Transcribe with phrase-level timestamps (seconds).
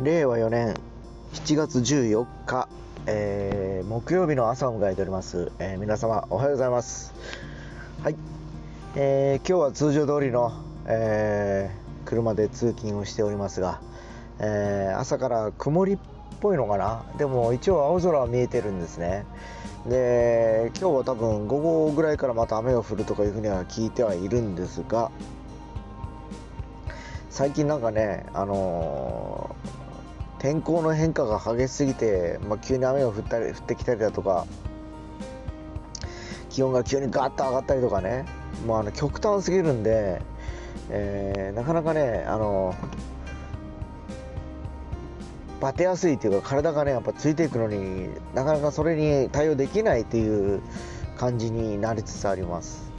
[0.00, 0.76] 令和4年
[1.32, 2.68] 7月14日、
[3.06, 7.12] えー木曜日の朝を迎えております、えー皆様おはようございます。
[8.04, 8.14] はい、
[8.94, 10.52] えー今日は通常通りの、
[10.86, 11.68] え
[12.04, 13.80] 車で通勤をしておりますが、
[14.38, 15.98] えー朝から曇りっ
[16.40, 17.02] ぽいのかな。
[17.18, 19.26] でも一応青空は見えてるんですね。
[19.88, 25.10] で今日は多分午後ぐらいからまた雨が降るとかいうふうには聞いてはいるんですが
[27.30, 29.54] 最近なんかね、あの
[30.38, 34.46] 天候の変化が激しすぎて、まあ、急に雨が降ったり降ってきたりだとか
[36.50, 38.24] 気温が急にガーッと上がったりとかね、
[38.66, 40.22] まあ、あの極端すぎるんで、
[40.90, 42.74] えーなかなかね、あの
[45.60, 50.62] バテやすいというか体がねやっぱついていくのになかなかそれに対応できないっていう
[51.16, 52.92] 感じになりつつあります。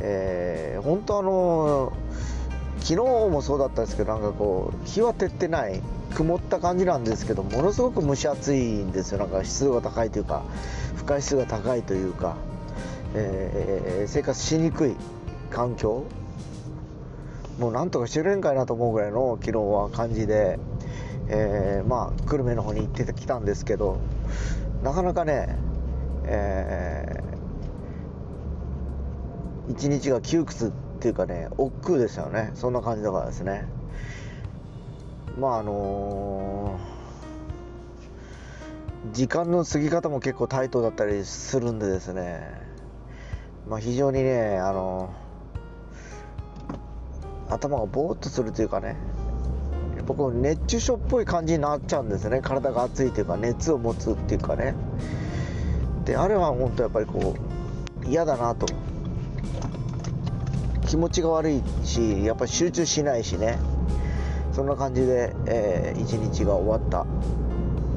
[0.00, 2.34] えー本当あのー
[2.84, 2.96] 昨日
[3.30, 5.80] もそうだったんですけどなんかこう日は照ってない
[6.14, 9.18] 曇った感じなんですけどものすごく蒸し暑いんですよ。
[9.18, 10.42] なんか湿度が高いというか
[10.96, 12.36] 不快湿が高いというか、
[13.14, 14.96] えー生活しにくい
[15.50, 16.04] 環境。
[17.58, 20.58] もうなんとかしてくれんかいなと思うぐらいの昨日は感じで、
[21.28, 23.98] えーまあ久留米の方に行ってきたんですけど
[24.82, 25.56] なかなかね、
[26.24, 32.50] えー一日が窮屈っていうかね億劫ですよね。
[32.54, 33.64] そんな感じだからですね。
[35.38, 36.94] まああのー
[39.12, 42.40] 時間の過ぎ方も結構タイトだったりするんでですね。
[43.68, 48.96] まあ非常にねあのー頭がぼーっとするというかね。
[49.96, 52.40] やっぱこう熱中症っぽい感じになっちゃうんですね。
[52.40, 54.74] 体が熱いというか熱を持つっていうかね。
[56.04, 57.34] であれは本当やっぱりこ
[58.02, 58.66] う嫌だなと。
[60.86, 63.58] 気持ちが悪いしやっぱり集中しないしね。
[64.54, 67.06] そんな感じで、えー一日が終わった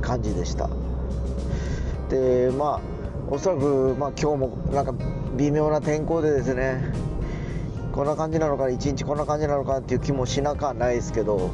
[0.00, 0.70] 感じでした。
[2.08, 2.80] でまあ
[3.30, 4.94] おそらく、まあ、今日もなんか
[5.36, 6.82] 微妙な天候でですね
[7.92, 11.50] こんな感じなのか一日こんな感じなのかっていう気もしなくはないですけど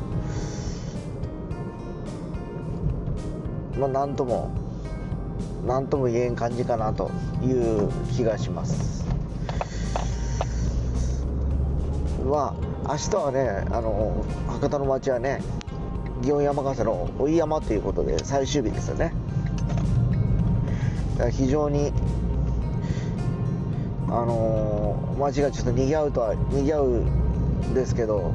[3.76, 4.54] まあなんとも
[5.66, 7.10] なんとも言えん感じかなと
[7.42, 9.03] いう気がします。
[12.24, 15.42] まあ明日はねあの博多の町はね
[16.22, 19.12] 祇園山笠の追い山ということで最終日ですよね。
[21.14, 21.92] だから非常に
[24.08, 28.32] あの街がちょっと賑わうとは賑わうんですけど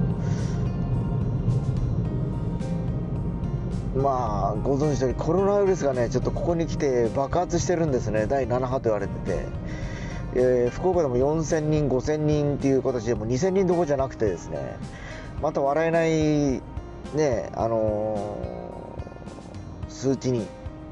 [3.95, 8.27] まあご存知の通りコロナウイルスがねちょっとここに来て爆発してるんですね。
[8.27, 9.45] 第7波と言われてて、
[10.35, 14.77] えー福岡でも4000人5000人っていう形でもう2000人どころじゃなくてですね
[15.41, 16.09] また笑えない
[17.17, 20.45] ねあのー数値に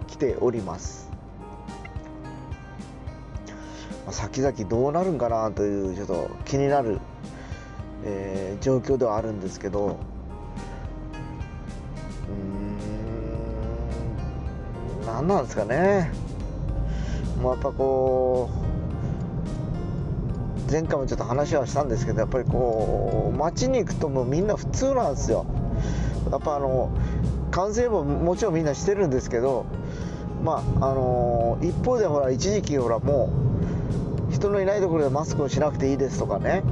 [0.07, 1.09] 来ております。
[4.05, 6.99] まあ先々どうなるんかなというちょっと気になる、
[8.03, 9.97] えー状況ではあるんですけど
[12.27, 12.31] う
[15.03, 16.11] ん何なんですかね。
[17.41, 18.66] もうやっぱこう
[20.69, 25.45] 前回もちょっと話はしたんですけどやっぱりこう街に行くともうみんな普通なんですよ。
[26.31, 26.89] やっぱあの
[27.51, 29.66] 感染ももちろんみんなしてるんですけど
[30.44, 33.29] まああの一方でほら一時期ほらも
[34.29, 36.63] う人のいないところでマスクをしなくていいですとかね、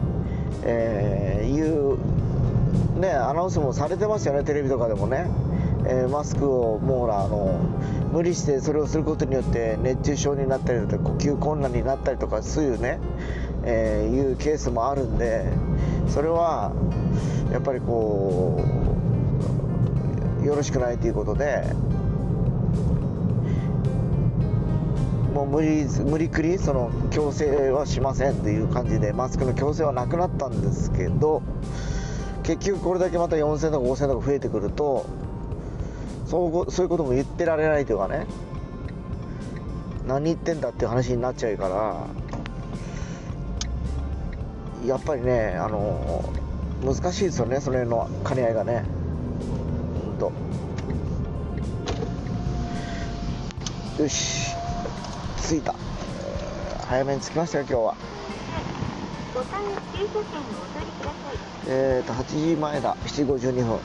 [0.63, 1.97] えーいう
[2.99, 5.27] ねアナウンスもされてますよねテレビとかでもね、
[5.87, 7.59] えーマスクをもうほらあの
[8.11, 12.99] 無理してそれをすることによって熱中症になったりとか呼吸困難になったりとかそういうね、
[13.65, 15.45] えーいうケースもあるんで
[16.07, 16.71] それは
[17.51, 18.61] やっぱりこ
[20.41, 21.63] うよろしくないということで
[25.33, 31.41] もう無理無理くりその強制はしませんという感じでマスクの強制はなくなったんですけど
[32.43, 35.05] 結局これだけまた4000とか5000とか増えてくると
[36.27, 38.27] そうそういうことも言ってられないというかね
[40.07, 42.07] 何言ってんだっていう話になっちゃうから
[44.87, 46.23] やっぱりねあの
[46.83, 48.83] 難しいですよねその辺の兼ね合いがね。
[50.05, 50.31] ほんと。
[54.03, 54.51] よし。
[55.47, 55.73] 着いた。
[55.73, 57.95] えー早めに着きましたよ今日は。
[61.67, 62.95] えーと8時前だ。
[63.05, 63.79] 7時52分。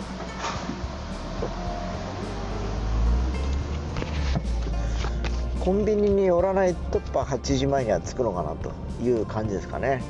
[5.61, 10.02] コンビニに寄らないとやっぱ8時前には着くのかなという感じですかね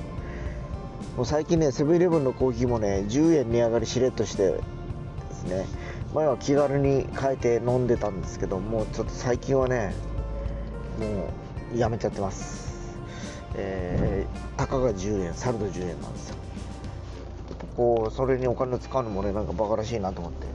[1.17, 4.61] もう最近ねセブンイレブンのコーヒーもね10円値上がりしれっとしてで
[5.33, 5.67] すね。
[6.15, 9.95] 前は気軽に変えて飲んでたんですけどもうちょっと最近はね
[10.99, 11.31] も
[11.73, 12.99] うやめちゃってます。
[13.55, 16.37] えー、たかが10円サルド10円なんですよ。
[17.77, 20.47] こうそれにお金使うのもねなんかバカらしいなと思って。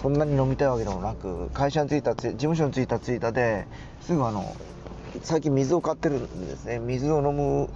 [0.00, 3.66] そんなに飲みたいわけでもなく会社に着いた事務所に着いた着いたで
[4.00, 4.54] すぐあの
[5.24, 6.78] 最近水を買ってるんですね。
[6.78, 7.68] 水を飲む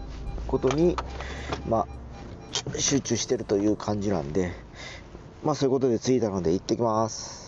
[0.52, 0.96] ことに
[1.66, 4.52] まあ集中してるという感じなんで
[5.42, 7.41] まあそういうことで着いたので行ってきます。